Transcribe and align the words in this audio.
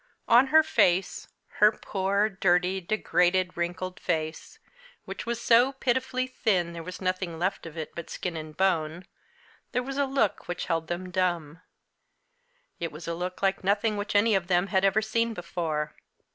On 0.27 0.47
her 0.47 0.63
face 0.63 1.27
her 1.59 1.71
poor, 1.71 2.27
dirty, 2.27 2.81
degraded, 2.81 3.55
wrinkled 3.55 3.99
face 3.99 4.57
which 5.05 5.27
was 5.27 5.39
so 5.39 5.73
pitifully 5.73 6.25
thin 6.25 6.73
there 6.73 6.81
was 6.81 7.01
nothing 7.03 7.37
left 7.37 7.67
of 7.67 7.77
it 7.77 7.93
but 7.93 8.09
skin 8.09 8.35
and 8.35 8.57
bone, 8.57 9.05
there 9.73 9.83
was 9.83 9.99
a 9.99 10.05
look 10.07 10.47
which 10.47 10.65
held 10.65 10.87
them 10.87 11.11
dumb. 11.11 11.61
It 12.79 12.91
was 12.91 13.07
a 13.07 13.13
look 13.13 13.43
like 13.43 13.63
nothing 13.63 13.95
which 13.95 14.15
any 14.15 14.33
of 14.33 14.47
them 14.47 14.65
had 14.73 14.83
ever 14.83 15.03
seen 15.03 15.35
before. 15.35 15.93